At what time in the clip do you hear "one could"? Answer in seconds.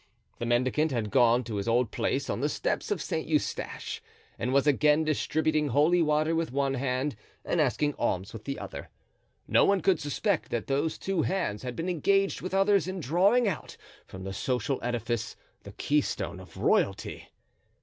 9.63-9.99